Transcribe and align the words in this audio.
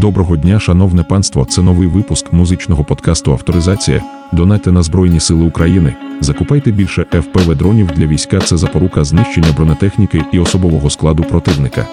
Доброго 0.00 0.36
дня, 0.36 0.60
шановне 0.60 1.02
панство. 1.02 1.44
Це 1.44 1.62
новий 1.62 1.88
випуск 1.88 2.32
музичного 2.32 2.84
подкасту 2.84 3.32
Авторизація. 3.32 4.02
Донайте 4.32 4.72
на 4.72 4.82
Збройні 4.82 5.20
Сили 5.20 5.44
України. 5.44 5.94
Закупайте 6.20 6.70
більше 6.70 7.06
ФПВ-дронів 7.12 7.94
для 7.94 8.06
війська. 8.06 8.38
Це 8.40 8.56
запорука 8.56 9.04
знищення 9.04 9.52
бронетехніки 9.56 10.24
і 10.32 10.38
особового 10.38 10.90
складу 10.90 11.22
противника. 11.24 11.86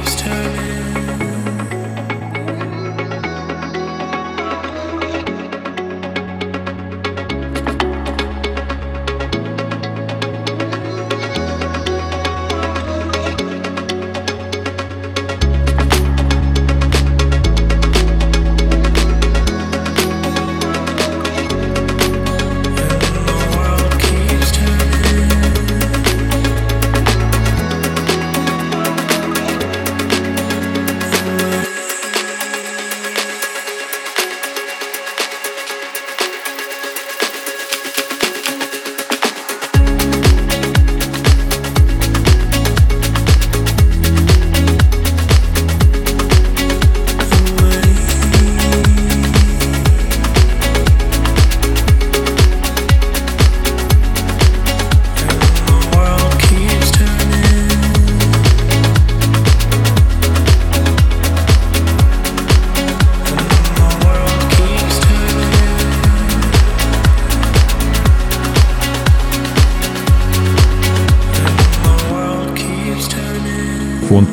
waves 0.00 0.16
turning 0.16 0.69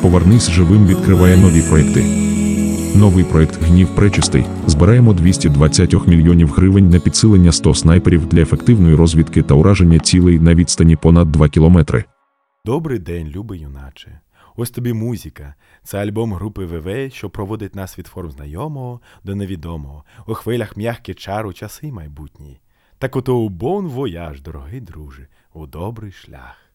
Повернись 0.07 0.49
живим 0.49 0.87
відкриває 0.87 1.37
нові 1.37 1.61
проекти. 1.61 2.03
Новий 2.95 3.23
проект 3.23 3.63
Гнів 3.63 3.95
пречистий. 3.95 4.45
Збираємо 4.67 5.13
220 5.13 6.07
мільйонів 6.07 6.49
гривень 6.51 6.89
на 6.89 6.99
підсилення 6.99 7.51
100 7.51 7.73
снайперів 7.73 8.25
для 8.25 8.41
ефективної 8.41 8.95
розвідки 8.95 9.43
та 9.43 9.53
ураження 9.53 9.99
цілей 9.99 10.39
на 10.39 10.55
відстані 10.55 10.95
понад 10.95 11.31
2 11.31 11.49
кілометри. 11.49 12.03
Добрий 12.65 12.99
день, 12.99 13.27
любий 13.27 13.59
юначе. 13.59 14.19
Ось 14.55 14.69
тобі 14.69 14.93
музика. 14.93 15.55
Це 15.83 15.97
альбом 15.97 16.33
групи 16.33 16.65
ВВ, 16.65 17.11
що 17.11 17.29
проводить 17.29 17.75
нас 17.75 17.99
від 17.99 18.07
форм 18.07 18.31
знайомого 18.31 19.01
до 19.23 19.35
невідомого, 19.35 20.03
у 20.27 20.33
хвилях 20.33 20.77
м'ягкі 20.77 21.13
чару 21.13 21.53
часи 21.53 21.91
майбутні. 21.91 22.59
Так 22.97 23.15
ото 23.15 23.37
у 23.37 23.49
бон 23.49 23.87
вояж, 23.87 24.41
дорогий 24.41 24.81
друже, 24.81 25.27
у 25.53 25.65
добрий 25.65 26.11
шлях. 26.11 26.66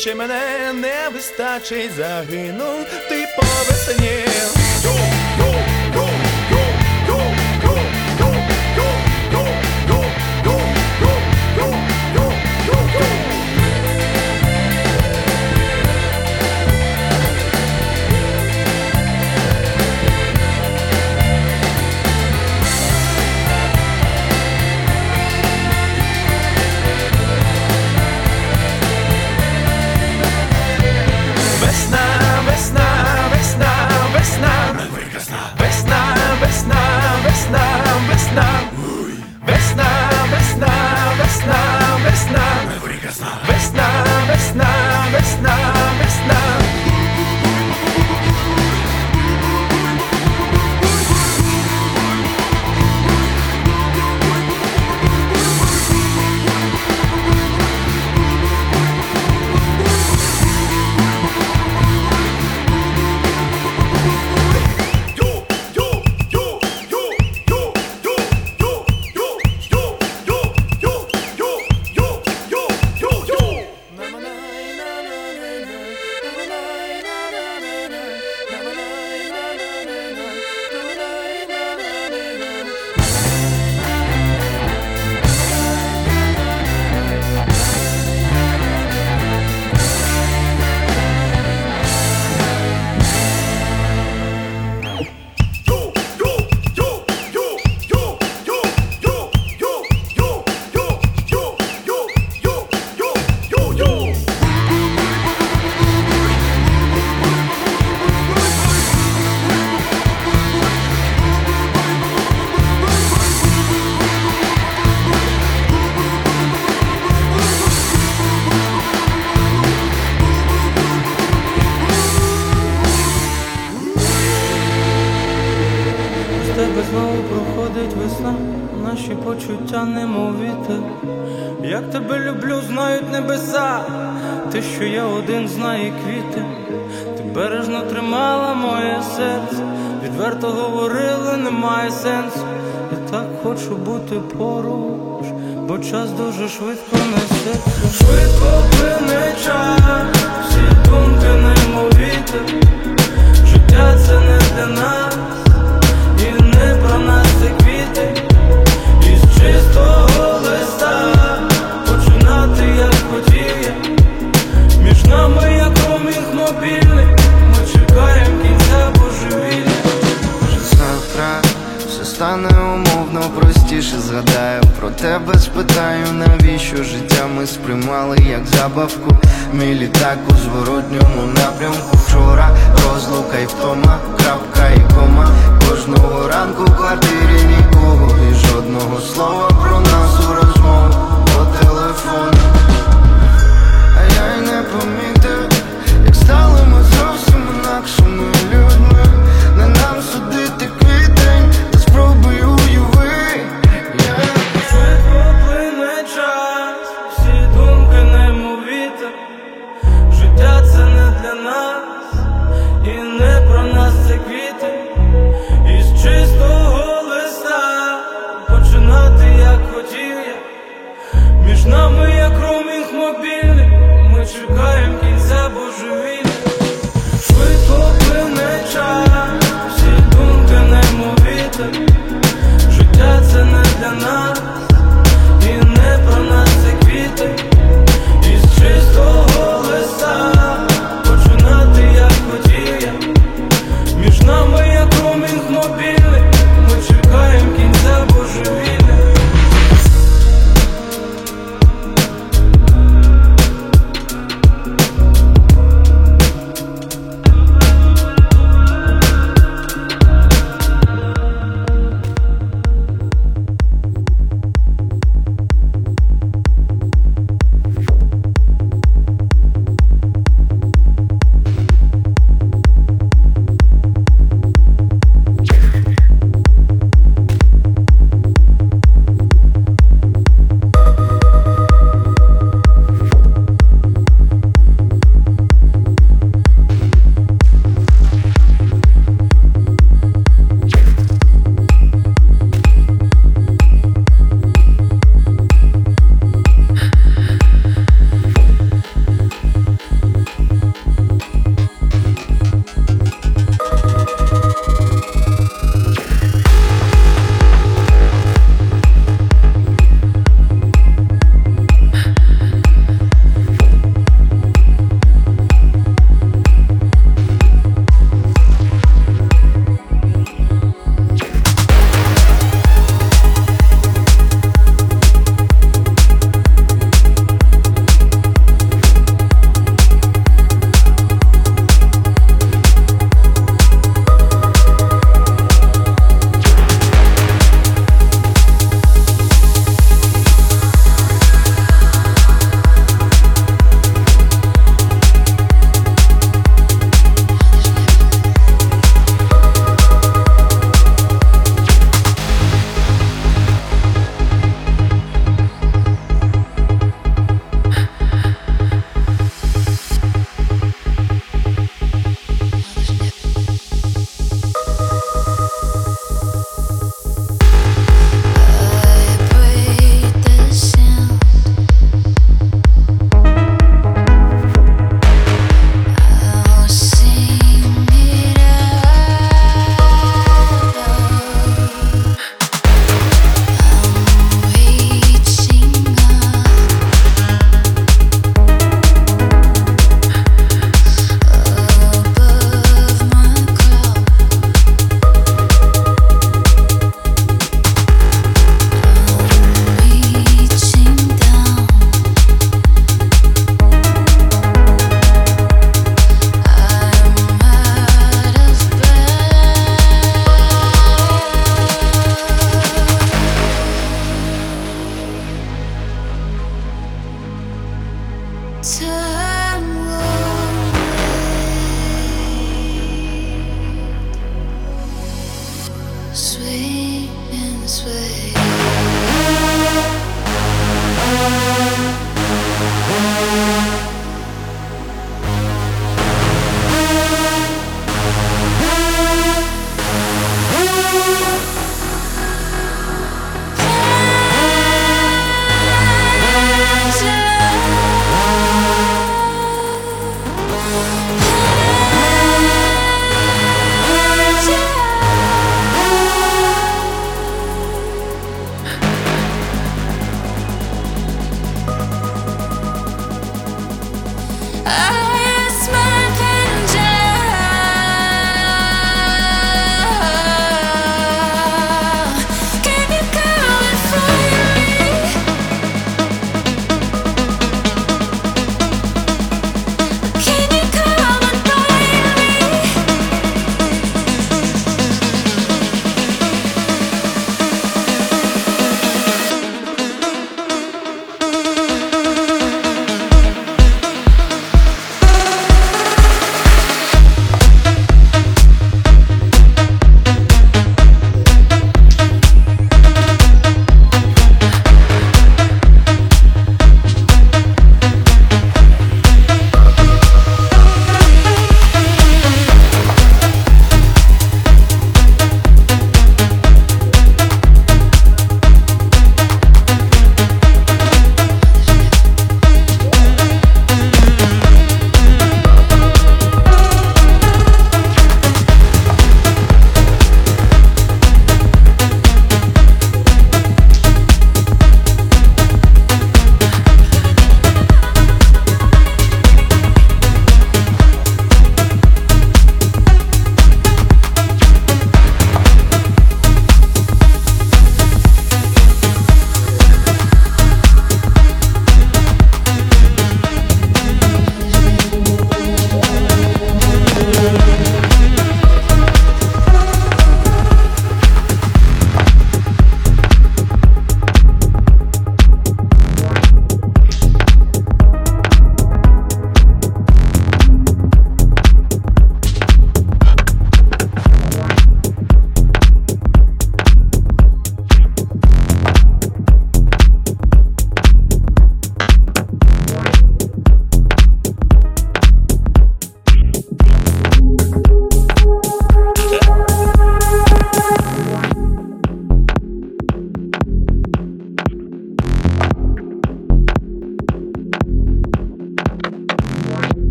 Чи 0.00 0.14
мене 0.14 0.72
не 0.72 1.08
вистачить 1.14 1.92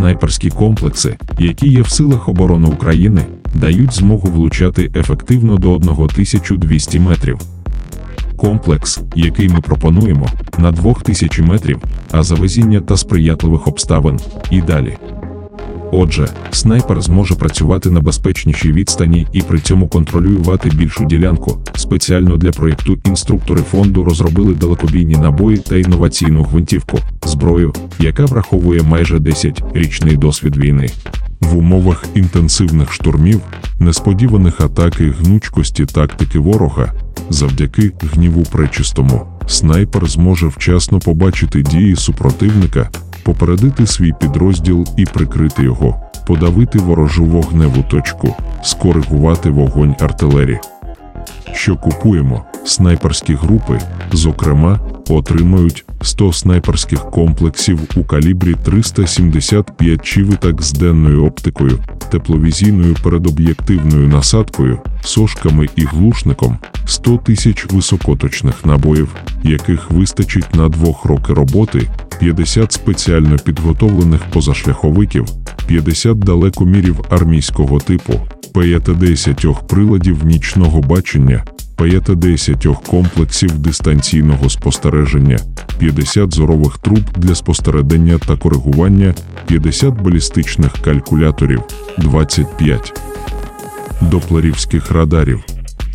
снайперські 0.00 0.50
комплекси, 0.50 1.16
які 1.38 1.68
є 1.68 1.82
в 1.82 1.88
силах 1.88 2.28
оборони 2.28 2.68
України, 2.68 3.22
дають 3.54 3.92
змогу 3.92 4.28
влучати 4.30 4.90
ефективно 4.96 5.56
до 5.56 5.74
1200 5.74 7.00
метрів. 7.00 7.38
Комплекс, 8.36 9.00
який 9.14 9.48
ми 9.48 9.60
пропонуємо, 9.60 10.26
на 10.58 10.72
2000 10.72 11.42
метрів, 11.42 11.78
а 12.10 12.22
за 12.22 12.34
везіння 12.34 12.80
та 12.80 12.96
сприятливих 12.96 13.66
обставин 13.66 14.20
і 14.50 14.60
далі. 14.60 14.96
Отже, 15.92 16.28
снайпер 16.50 17.02
зможе 17.02 17.34
працювати 17.34 17.90
на 17.90 18.00
безпечнішій 18.00 18.72
відстані 18.72 19.26
і 19.32 19.42
при 19.42 19.60
цьому 19.60 19.88
контролювати 19.88 20.70
більшу 20.70 21.04
ділянку. 21.04 21.58
Спеціально 21.74 22.36
для 22.36 22.50
проєкту 22.50 22.98
інструктори 23.04 23.62
фонду 23.62 24.04
розробили 24.04 24.54
далекобійні 24.54 25.16
набої 25.16 25.58
та 25.58 25.76
інноваційну 25.76 26.42
гвинтівку, 26.42 26.98
зброю, 27.26 27.72
яка 28.00 28.24
враховує 28.24 28.82
майже 28.82 29.18
10-річний 29.18 30.18
досвід 30.18 30.56
війни. 30.56 30.90
В 31.40 31.56
умовах 31.56 32.04
інтенсивних 32.14 32.92
штурмів, 32.92 33.40
несподіваних 33.78 34.60
атак 34.60 35.00
і 35.00 35.10
гнучкості 35.10 35.86
тактики 35.86 36.38
ворога, 36.38 36.92
завдяки 37.30 37.92
гніву 38.02 38.42
пречистому, 38.42 39.26
снайпер 39.46 40.06
зможе 40.06 40.46
вчасно 40.46 40.98
побачити 40.98 41.62
дії 41.62 41.96
супротивника, 41.96 42.90
попередити 43.22 43.86
свій 43.86 44.12
підрозділ 44.20 44.86
і 44.96 45.04
прикрити 45.04 45.62
його, 45.62 46.02
подавити 46.26 46.78
ворожу 46.78 47.24
вогневу 47.24 47.82
точку, 47.90 48.36
скоригувати 48.62 49.50
вогонь 49.50 49.94
артилерії. 50.00 50.58
Що 51.52 51.76
купуємо, 51.76 52.44
снайперські 52.64 53.34
групи, 53.34 53.80
зокрема, 54.12 54.80
отримають 55.14 55.84
100 56.02 56.32
снайперських 56.32 57.10
комплексів 57.10 57.80
у 57.96 58.04
калібрі 58.04 58.54
375 58.64 60.02
чивитак 60.02 60.62
з 60.62 60.72
денною 60.72 61.24
оптикою, 61.24 61.78
тепловізійною 62.10 62.96
передоб'єктивною 63.02 64.08
насадкою, 64.08 64.78
сошками 65.04 65.68
і 65.76 65.84
глушником, 65.84 66.58
100 66.86 67.16
тисяч 67.16 67.66
високоточних 67.72 68.66
набоїв, 68.66 69.14
яких 69.42 69.90
вистачить 69.90 70.54
на 70.54 70.68
двох 70.68 71.04
роки 71.04 71.32
роботи, 71.32 71.88
50 72.18 72.72
спеціально 72.72 73.38
підготовлених 73.38 74.20
позашляховиків, 74.32 75.26
50 75.66 76.18
далекомірів 76.18 77.00
армійського 77.10 77.78
типу, 77.78 78.20
50 78.54 79.46
приладів 79.68 80.24
нічного 80.24 80.80
бачення, 80.80 81.44
50 81.80 82.66
комплексів 82.86 83.58
дистанційного 83.58 84.50
спостереження, 84.50 85.38
50 85.78 86.34
зорових 86.34 86.78
труб 86.78 87.00
для 87.16 87.34
спостереження 87.34 88.18
та 88.18 88.36
коригування, 88.36 89.14
50 89.46 90.02
балістичних 90.02 90.72
калькуляторів, 90.84 91.62
25 91.98 93.00
доплерівських 94.00 94.90
радарів. 94.90 95.44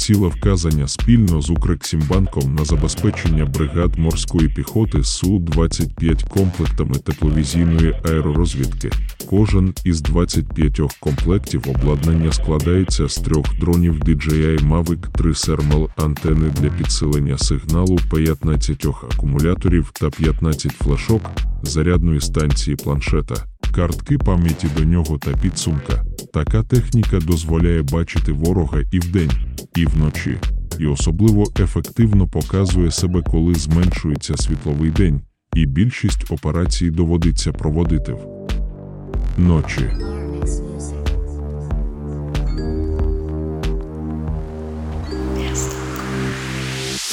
Ціла 0.06 0.28
вказання 0.28 0.88
спільно 0.88 1.42
з 1.42 1.50
Укрексімбанком 1.50 2.56
на 2.56 2.66
забезпечення 2.66 3.46
бригад 3.46 4.00
морської 4.00 4.50
піхоти 4.50 4.98
Су-25 4.98 6.30
комплектами 6.30 6.96
тепловізійної 6.96 7.94
аеророзвідки. 8.06 8.90
Кожен 9.30 9.74
із 9.86 10.02
25 10.02 10.82
комплектів 11.00 11.64
обладнання 11.70 12.32
складається 12.32 13.10
з 13.10 13.16
трьох 13.16 13.60
дронів 13.60 14.00
DJI 14.00 14.68
Mavic 14.68 15.12
3 15.12 15.32
Thermal 15.32 15.90
антени 15.96 16.50
для 16.62 16.70
підсилення 16.70 17.38
сигналу 17.38 18.00
15 18.16 18.86
акумуляторів 18.86 19.92
та 19.94 20.10
15 20.10 20.72
флешок, 20.72 21.22
зарядної 21.64 22.22
станції 22.22 22.76
планшета, 22.76 23.36
картки 23.76 24.18
пам'яті 24.18 24.68
до 24.78 24.84
нього 24.84 25.18
та 25.18 25.32
підсумка. 25.32 26.04
Така 26.34 26.64
техніка 26.64 27.20
дозволяє 27.20 27.84
бачити 27.84 28.32
ворога 28.32 28.82
і 28.92 29.00
вдень, 29.00 29.32
і 29.76 29.86
вночі, 29.86 30.38
і 30.80 30.88
особливо 30.88 31.44
ефективно 31.60 32.28
показує 32.28 32.92
себе, 32.92 33.22
коли 33.22 33.54
зменшується 33.54 34.38
світловий 34.38 34.92
день, 34.92 35.22
і 35.56 35.66
більшість 35.66 36.32
операцій 36.32 36.90
доводиться 36.90 37.52
проводити 37.52 38.14
в 38.14 38.20
ночі. 39.38 39.92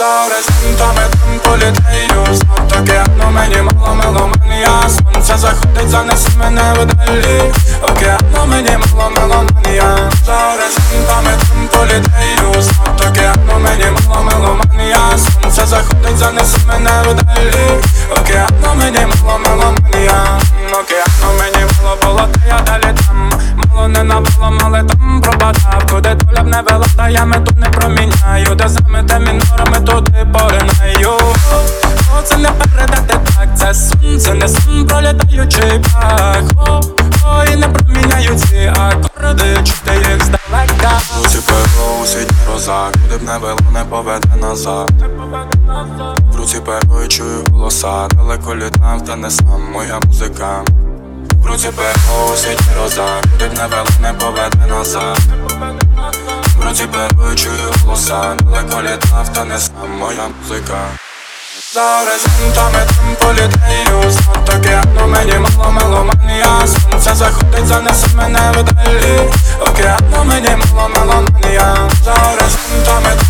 За 0.03 0.09
горизонтами 0.09 1.03
там 1.11 1.39
політаю 1.45 2.35
Знов 2.35 3.33
мені 3.33 3.57
мало 3.63 3.95
меломанія 3.95 4.89
Сонце 4.89 5.37
заходить, 5.37 5.89
занесе 5.91 6.29
мене 6.39 6.63
вдалі. 6.73 7.53
Океану 7.83 8.47
мені 8.47 8.79
мало 8.95 9.11
меломанія 9.11 10.11
За 10.27 10.33
горизонтами 10.33 11.39
там 11.39 11.69
політаю 11.73 12.63
Знов 12.63 13.61
мені 13.61 13.85
мало 14.09 14.25
меломанія 14.25 15.19
Сонце 15.19 15.67
заходить, 15.67 16.19
занесе 16.19 16.59
мене 16.69 16.91
вдалі. 17.03 17.81
Океану 18.11 18.75
мені 18.75 19.07
мало 19.25 19.39
меломанія 19.39 20.41
Океану 20.73 21.39
мені 21.39 21.67
мало 21.83 21.97
було, 22.03 22.29
та 22.33 22.41
я 22.49 22.61
далі 22.61 22.99
там. 23.07 23.33
Мало 23.57 23.89
не 23.89 24.03
набало, 24.03 24.59
але 24.65 24.85
там 24.85 25.21
пробадав 25.21 25.83
Куди 25.91 26.15
доля 26.15 26.43
б 26.43 26.47
не 26.47 26.63
вела, 26.63 26.87
та 26.97 27.09
я 27.09 27.25
мету 27.25 27.53
не 27.57 27.67
проміняю. 27.67 28.55
Де 28.55 28.69
замите 28.69 29.19
мінорами, 29.19 29.81
туди 29.93 30.27
поринаю 30.33 31.19
О, 32.19 32.23
це 32.25 32.37
не 32.37 32.49
передати 32.49 33.21
так, 33.37 33.49
це 33.59 33.75
сон, 33.75 34.21
це 34.21 34.35
не 34.35 34.49
сон, 34.49 34.87
пролітаючий 34.87 35.81
пах. 35.93 36.43
О, 36.57 36.81
о, 37.27 37.45
і 37.53 37.57
не 37.57 37.69
проміняю 37.69 38.35
ці 38.35 38.73
акорди, 38.77 39.57
чути 39.57 39.95
їх 39.95 40.25
здалека. 40.25 41.01
Руці 41.17 41.39
перо 41.47 42.07
світі 42.07 42.35
роза, 42.53 42.91
куди 42.93 43.17
б 43.17 43.23
не 43.23 43.39
вело, 43.39 43.61
не 43.73 43.85
поведе 43.85 44.37
назад. 44.41 44.93
В 46.33 46.37
руці 46.37 46.61
перо 46.61 47.03
і 47.05 47.09
чую 47.09 47.45
голоса, 47.53 48.09
далеко 48.09 48.57
літав, 48.57 49.05
та 49.05 49.17
не 49.17 49.31
сам 49.31 49.73
моя 49.73 50.01
музика. 50.07 50.65
В 51.43 51.47
руці 51.47 51.69
перо 51.77 52.27
у 52.27 52.83
роза, 52.83 53.07
куди 53.23 53.49
б 53.49 53.59
не 53.59 53.67
вело, 53.67 53.87
не 54.03 54.13
поведе 54.13 54.67
назад 54.69 55.19
В 56.71 56.75
тебе 56.75 57.09
чую 57.37 57.73
голоса, 57.85 58.37
далеко 58.41 58.83
літав, 58.83 59.29
та 59.35 59.45
не 59.45 59.59
сам 59.59 59.91
моя 59.99 60.29
музика. 60.29 60.79
За 61.75 61.81
горизонтами 61.81 62.87
там 62.87 63.17
політею 63.21 64.11
За 64.11 64.53
таке, 64.53 64.83
ну 64.95 65.07
мені 65.07 65.33
мало 65.39 65.73
меломанія. 65.73 66.67
Сонце 66.67 67.15
заходить, 67.15 67.67
занесе 67.67 68.07
мене 68.17 68.53
вдалі. 68.53 69.31
Океану 69.61 70.25
мені 70.25 70.57
мало 70.75 70.89
меломанія. 70.89 71.77
За 72.05 72.13
горизонтами 72.13 73.22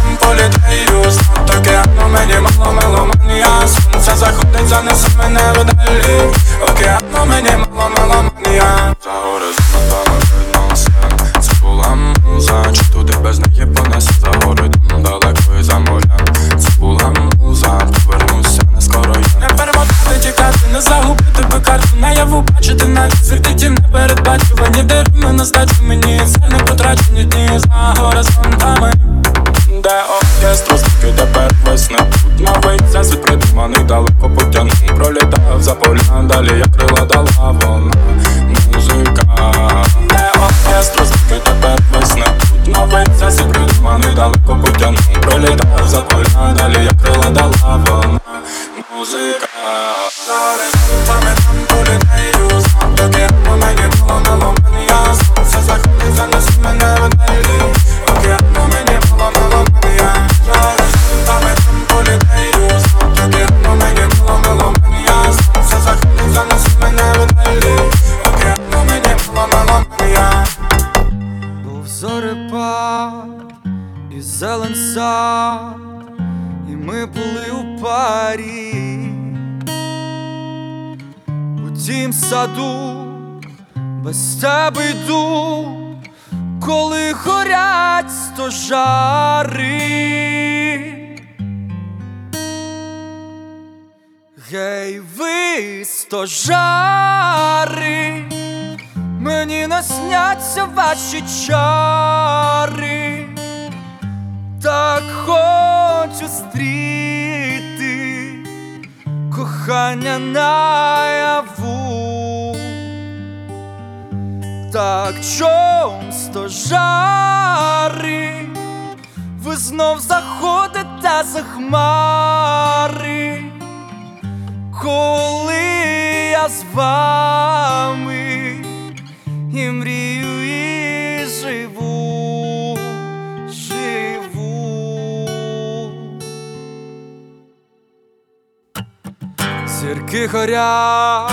горять, 140.43 141.31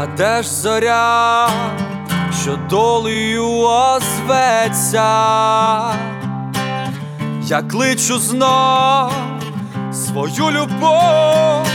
а 0.00 0.06
де 0.16 0.42
ж 0.42 0.48
зоря, 0.48 1.50
що 2.42 2.56
долею 2.70 3.46
озветься, 3.60 5.08
я 7.42 7.62
кличу 7.70 8.18
знов 8.18 9.12
свою 9.92 10.50
любов, 10.50 11.66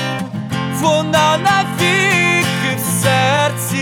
вона 0.82 1.38
навіки 1.38 2.78
в 2.78 3.04
серці. 3.04 3.78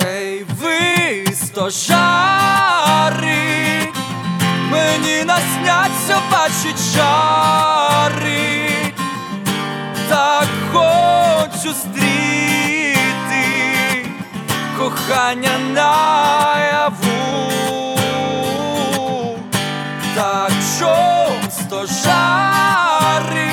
Гей, 0.00 0.46
ви 0.60 1.26
стожа. 1.34 1.99
кохання 14.90 15.58
наяву, 15.74 17.06
так 20.14 20.52
чом 20.78 21.50
жари, 21.86 23.52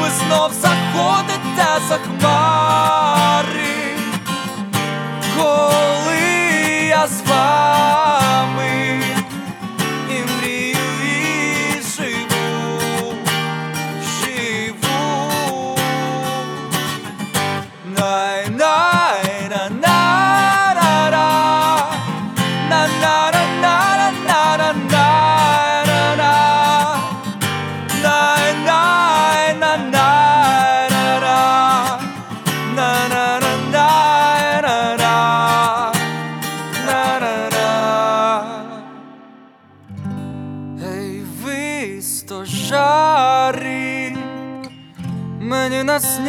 ви 0.00 0.10
знов 0.10 0.52
заходите 0.52 1.66
за 1.88 1.98
хмар. 1.98 2.91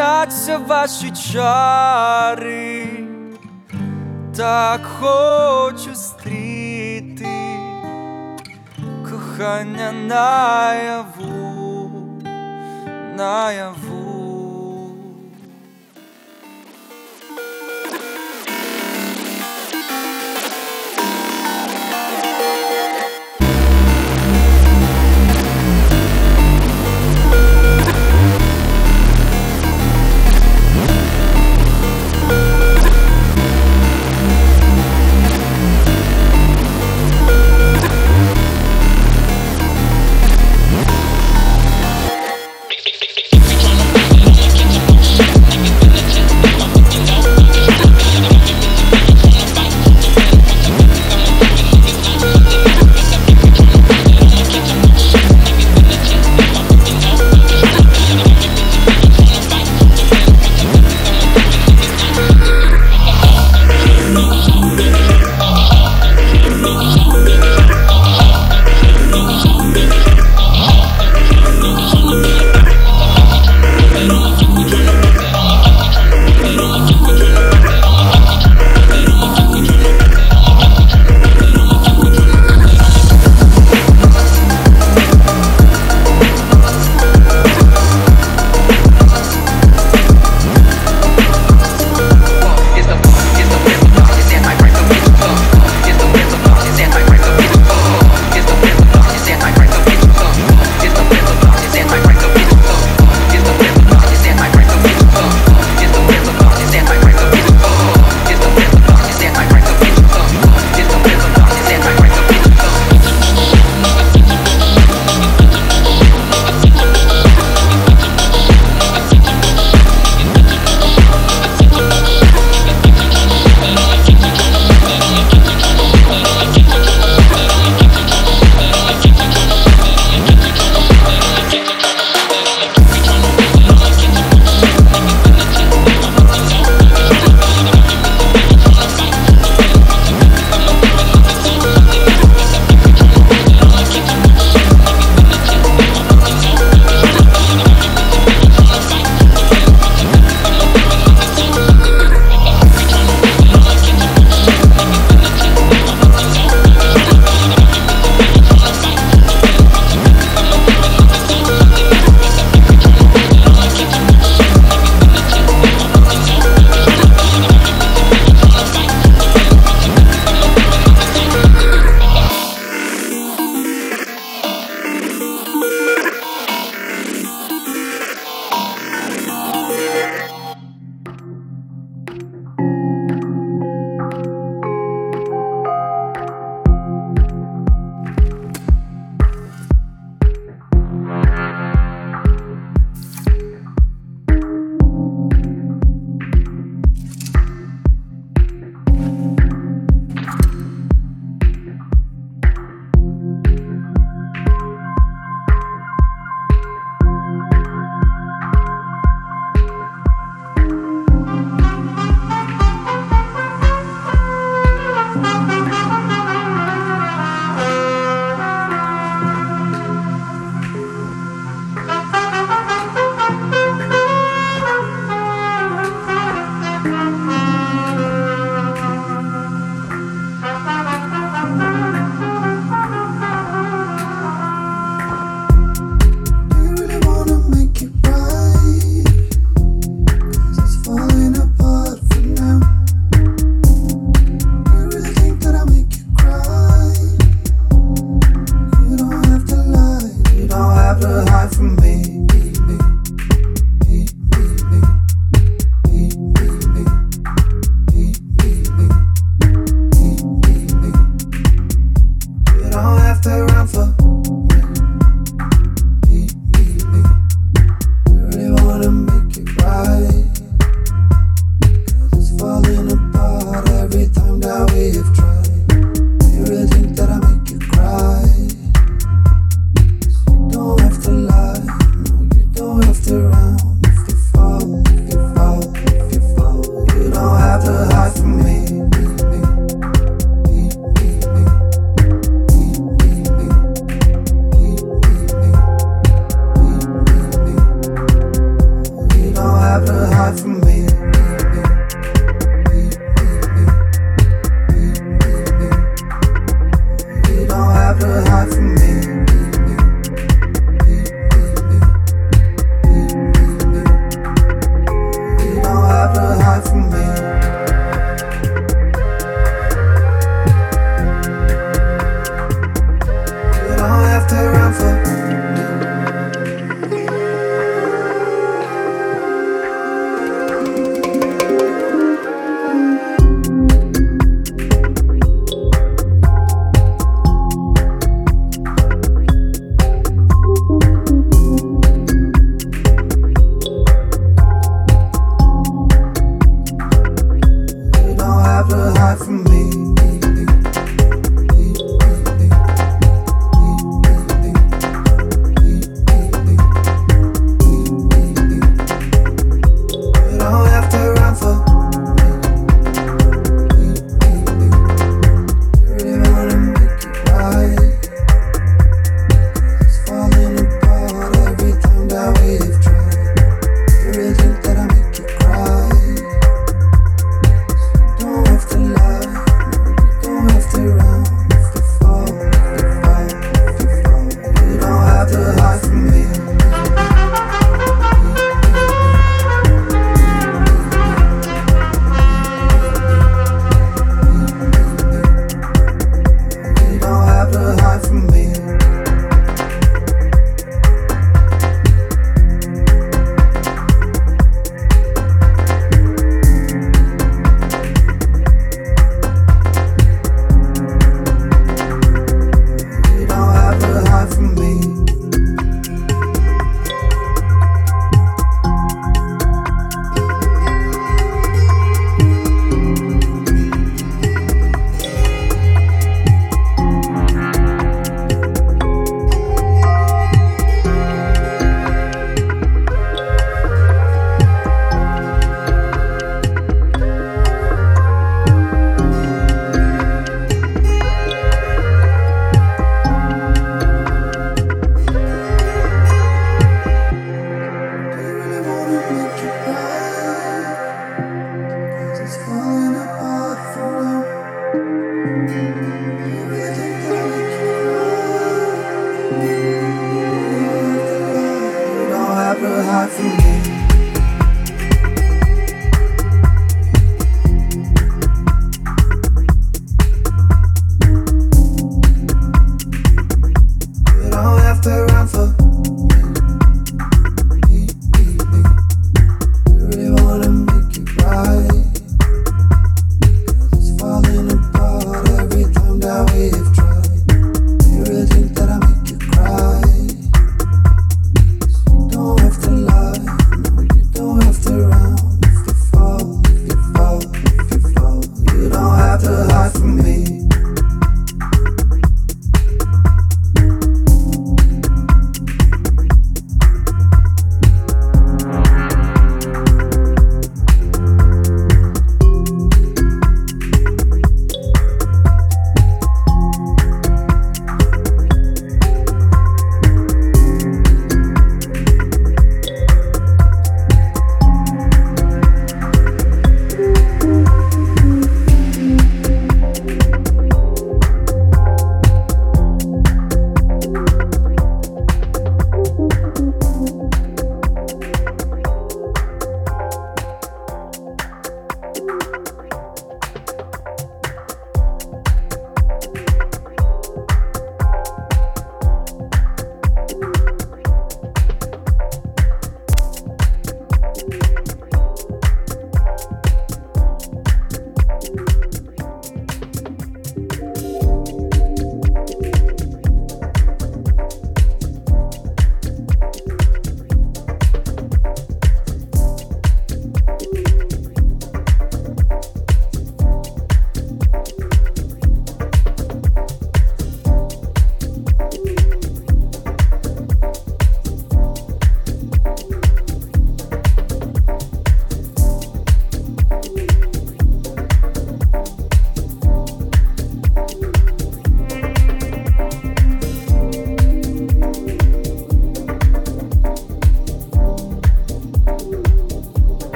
бояться 0.00 0.58
ваші 0.58 1.10
чари, 1.10 2.86
так 4.36 4.80
хочу 5.00 5.94
стріти 5.94 7.26
кохання 9.10 9.92
наяву, 9.92 11.30
наяву. 13.16 13.99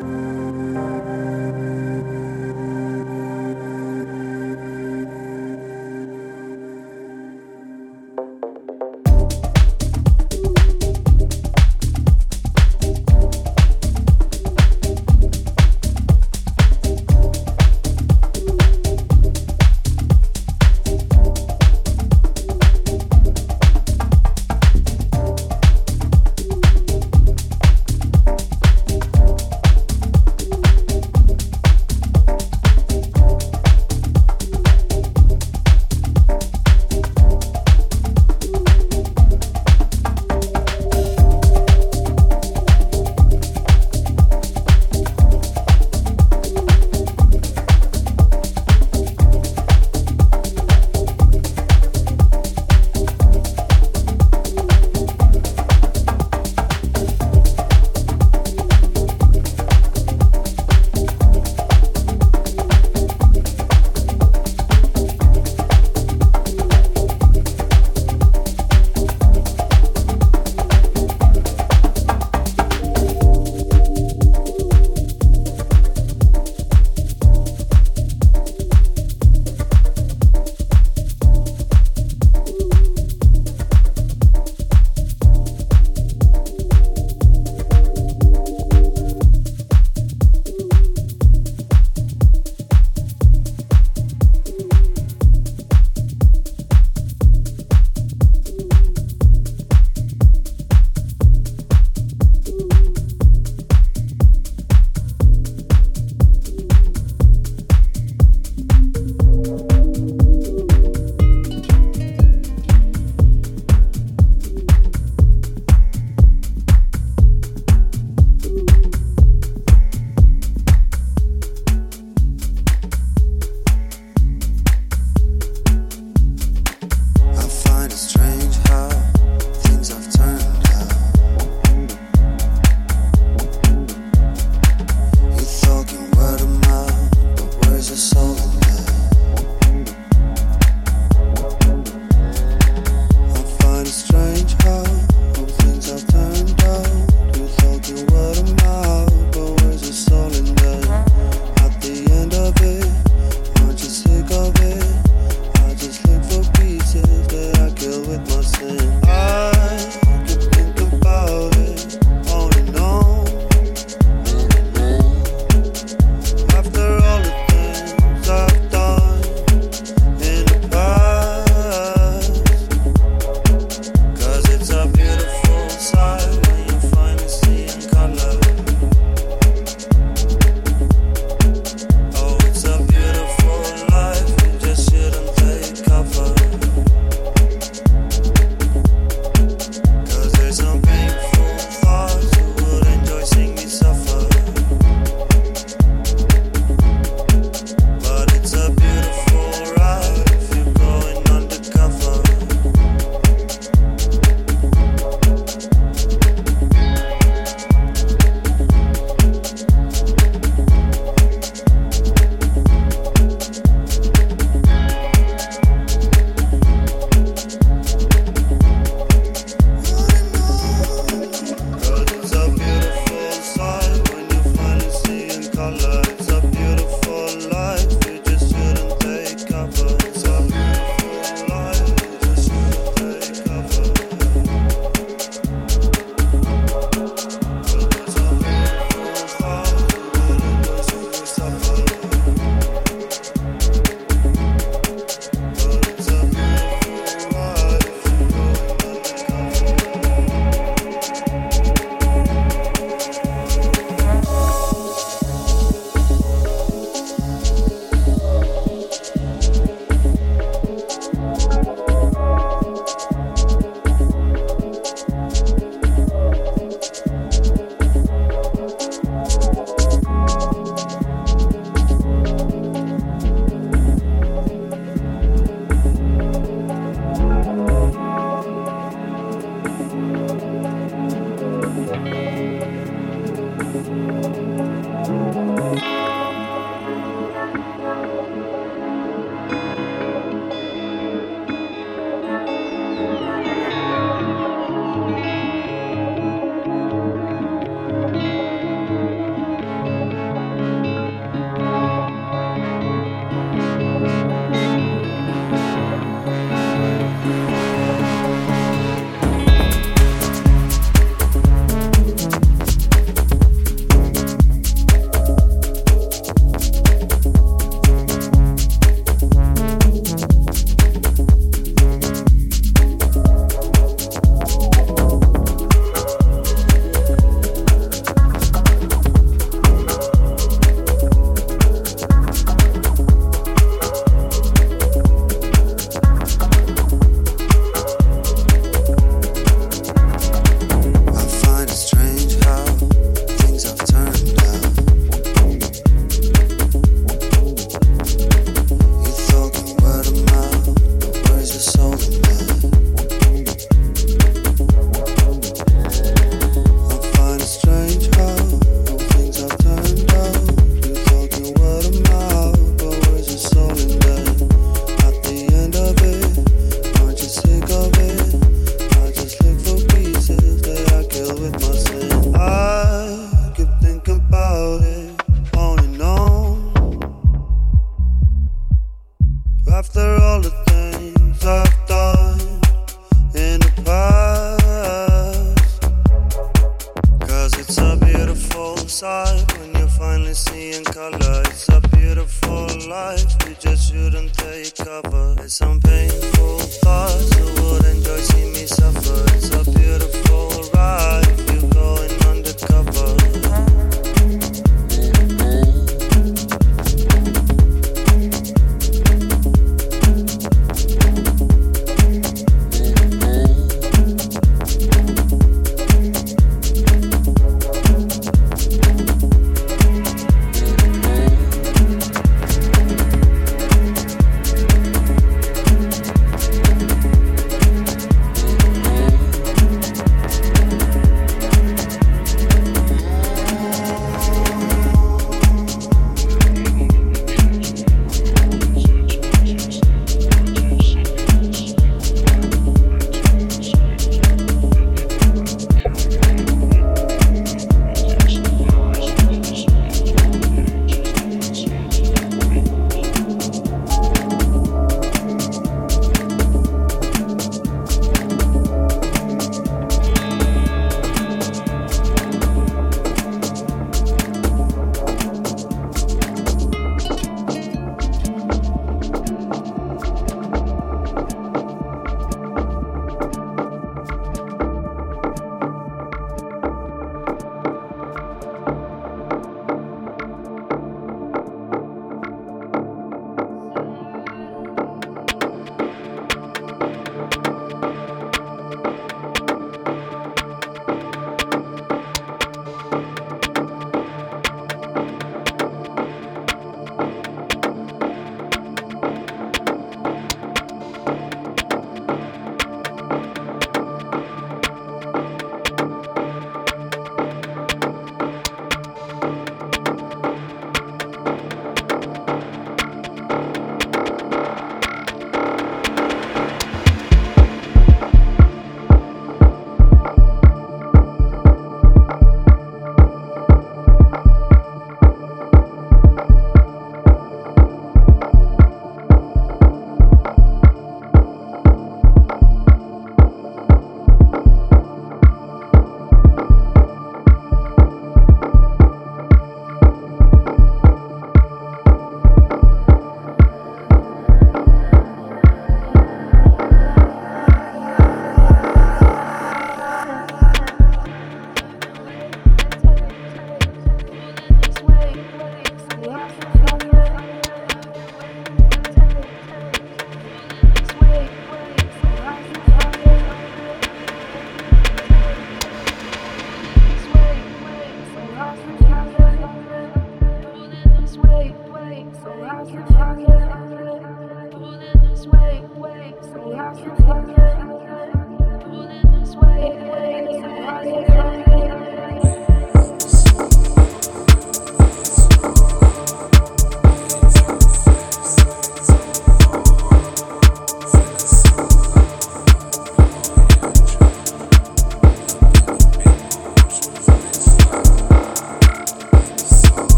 Bye. 0.00 0.47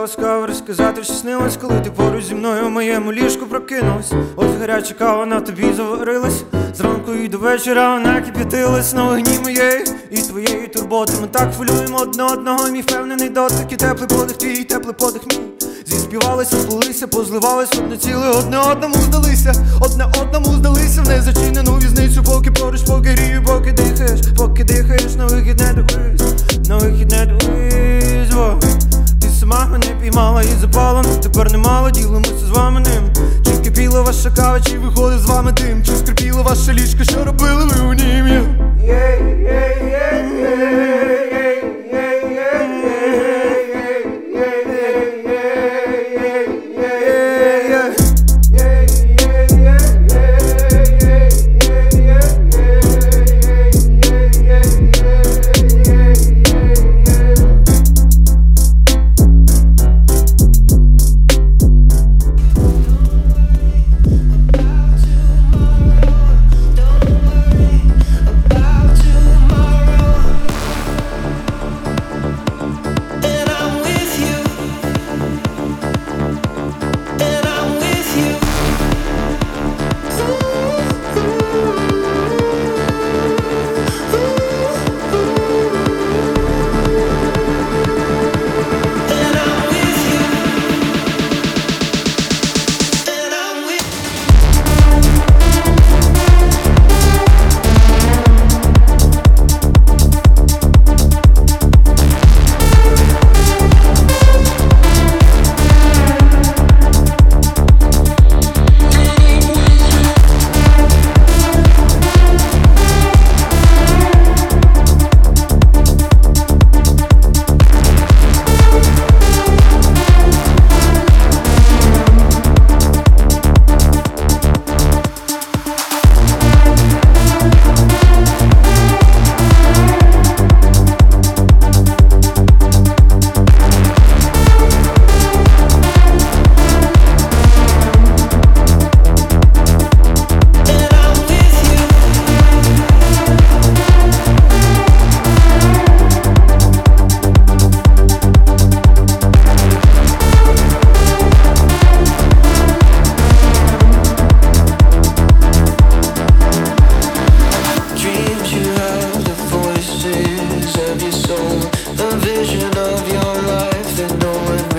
Ласкаво 0.00 0.46
розказати, 0.46 1.04
що 1.04 1.12
снилось, 1.12 1.56
коли 1.56 1.80
ти 1.80 1.90
поруч 1.90 2.24
зі 2.24 2.34
мною 2.34 2.66
в 2.66 2.70
моєму 2.70 3.12
ліжку 3.12 3.46
прокинулась. 3.46 4.12
Ось 4.36 4.56
гаряча 4.60 4.94
кава 4.94 5.26
на 5.26 5.40
тобі 5.40 5.72
заварилась. 5.76 6.42
Зранку 6.76 7.12
і 7.12 7.28
до 7.28 7.38
вечора 7.38 7.94
вона 7.94 8.20
кип'ятилась 8.20 8.94
на 8.94 9.04
вогні 9.04 9.38
моєї 9.42 9.84
і 10.10 10.16
твоєї 10.16 10.66
турботи. 10.66 11.12
Ми 11.20 11.26
так 11.26 11.54
хвилюємо 11.54 11.98
одне 11.98 12.22
одного, 12.22 12.68
мій 12.68 12.80
впевнений 12.80 13.28
дотик 13.28 13.72
і 13.72 13.76
теплий 13.76 14.08
подих 14.08 14.36
твій, 14.36 14.64
теплий 14.64 14.94
подих 14.94 15.22
мій. 15.26 15.40
Зіспівалися, 15.86 16.56
сплелися, 16.56 17.06
позливались 17.06 17.72
одне 17.78 17.96
ціле, 17.96 18.28
одне 18.28 18.58
одному 18.58 18.94
здалися, 18.94 19.52
одне 19.80 20.04
одному 20.22 20.46
здалися 20.46 21.02
в 21.02 21.08
незачинену 21.08 21.78
візницю, 21.78 22.22
поки 22.22 22.50
поруч, 22.50 22.82
поки 22.82 23.14
рію, 23.14 23.44
поки 23.46 23.72
дихаєш, 23.72 24.20
поки 24.36 24.64
дихаєш, 24.64 25.14
на 25.16 25.26
вихід 25.26 25.58
не 25.58 25.72
дивись, 25.72 26.68
на 26.68 26.76
вихід 26.76 27.10
не 27.10 27.26
дивись. 27.26 28.89
Сама 29.40 29.66
мене 29.66 29.86
піймала 30.02 30.42
і 30.42 30.60
запала, 30.60 31.04
тепер 31.22 31.52
немало 31.52 31.90
ділимося 31.90 32.46
з 32.46 32.50
вами 32.50 32.80
ним. 32.80 33.10
Чи 33.44 33.62
кипіла 33.62 34.02
ваша 34.02 34.30
кава, 34.30 34.60
чи 34.60 34.78
виходить 34.78 35.20
з 35.20 35.26
вами 35.26 35.52
дим, 35.52 35.84
чи 35.84 35.96
скрипіла 35.96 36.42
ваша 36.42 36.72
ліжка, 36.72 37.04
що 37.04 37.24
робили 37.24 37.64
ви 37.64 37.86
у 37.86 37.92
нім? 37.92 38.10
my 40.40 40.99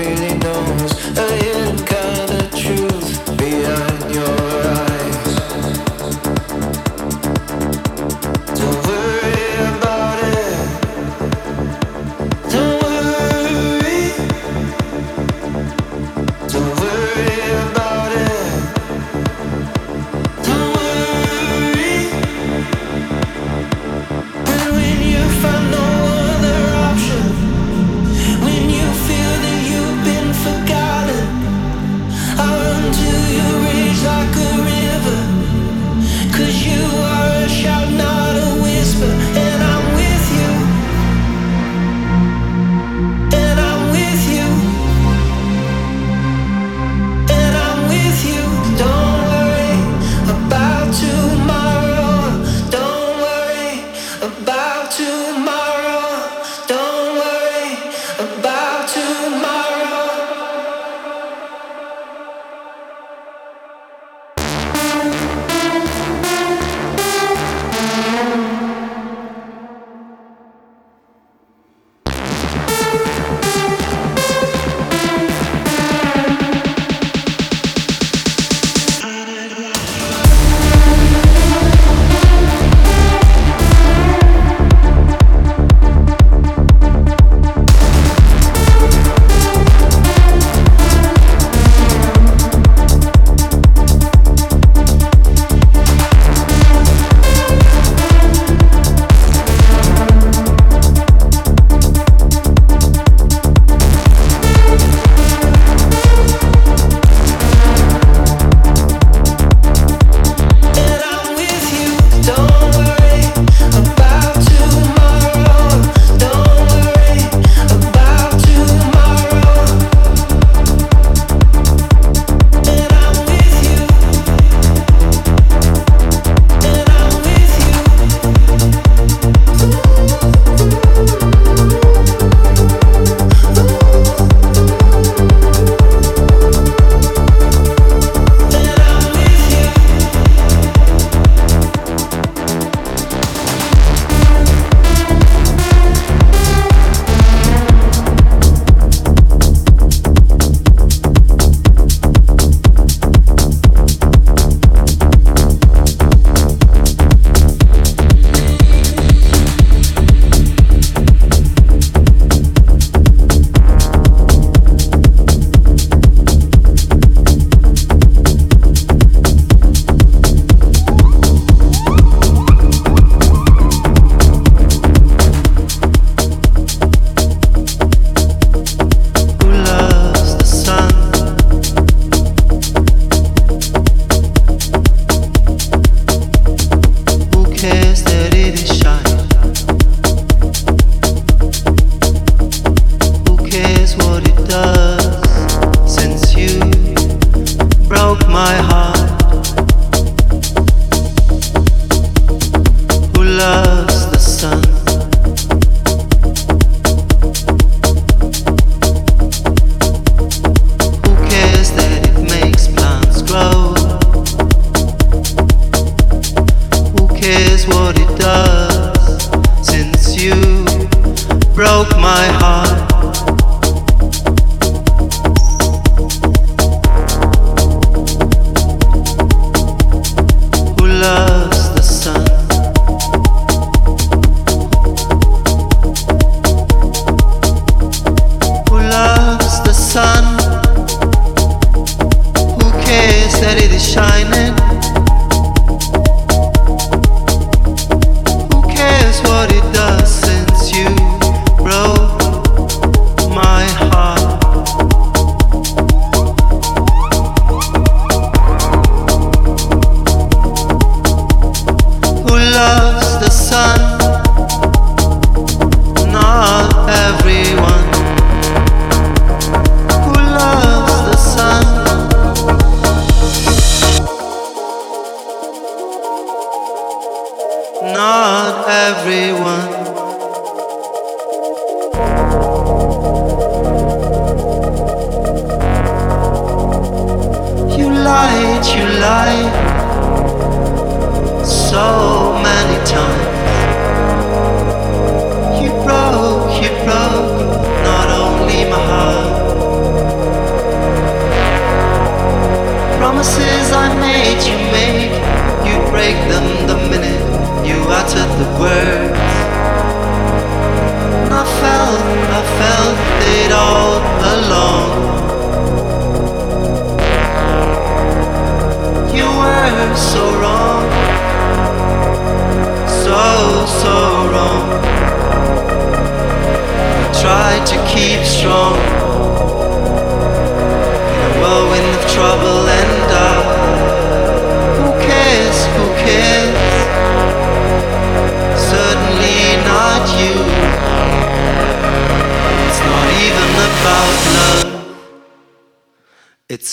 really 0.02 0.34
knows. 0.40 0.92
A 1.18 1.71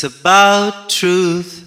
it's 0.00 0.04
about 0.04 0.88
truth. 0.88 1.57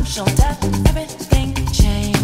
emotional 0.02 0.34
depth, 0.34 0.88
everything 0.88 1.54
changed. 1.70 2.21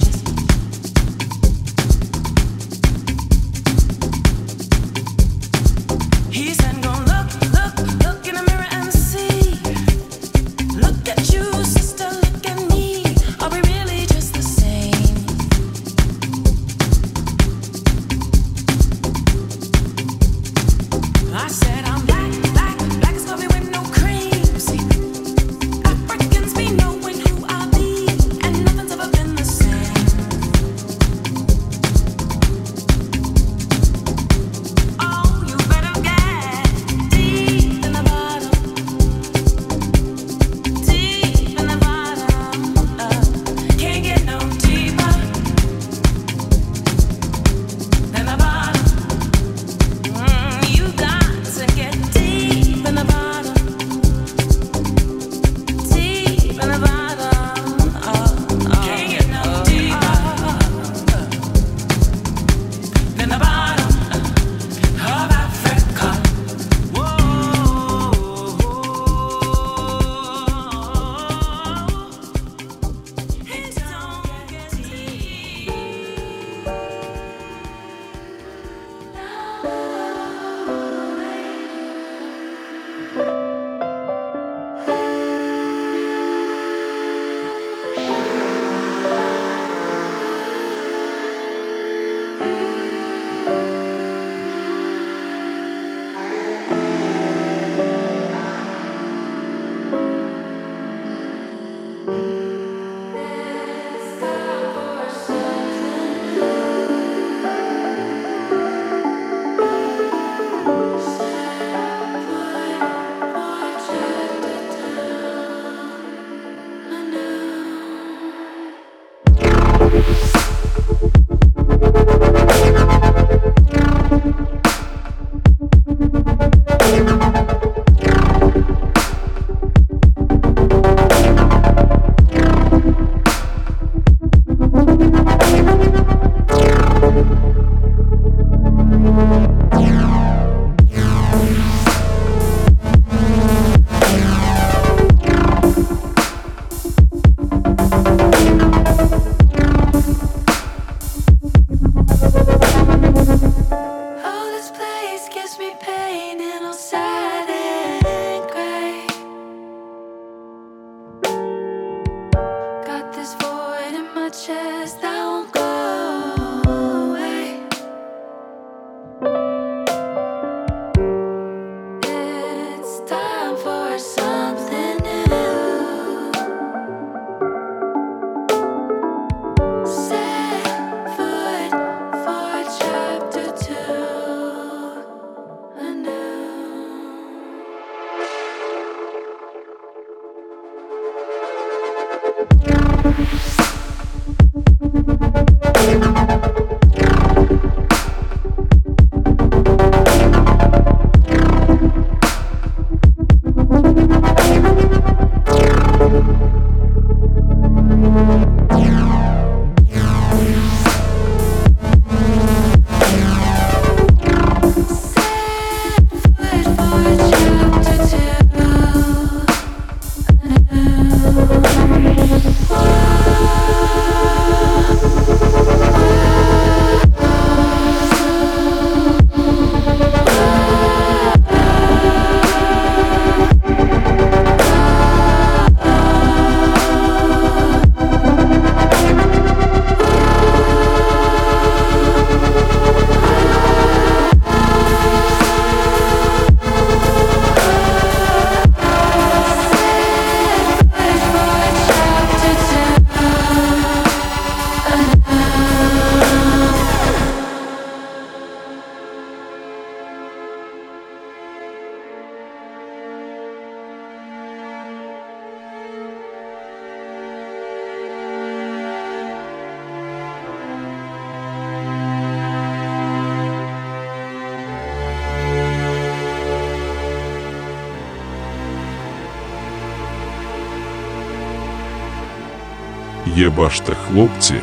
Є 283.59 283.65
башта, 283.65 283.95
хлопці, 283.95 284.55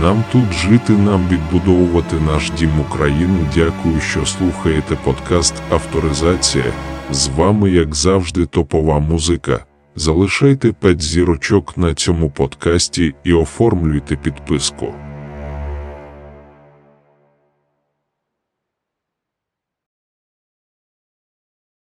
нам 0.00 0.24
тут 0.32 0.52
жити, 0.52 0.92
нам 0.92 1.28
відбудовувати 1.28 2.16
наш 2.20 2.50
дім 2.50 2.80
Україну. 2.80 3.38
Дякую, 3.54 4.00
що 4.00 4.26
слухаєте 4.26 4.96
подкаст 5.04 5.54
Авторизація. 5.70 6.72
З 7.10 7.28
вами, 7.28 7.70
як 7.70 7.94
завжди, 7.94 8.46
топова 8.46 8.98
музика. 8.98 9.64
Залишайте 9.96 10.72
5 10.72 11.02
зірочок 11.02 11.76
на 11.76 11.94
цьому 11.94 12.30
подкасті 12.30 13.14
і 13.24 13.32
оформлюйте 13.32 14.16
підписку. 14.16 14.94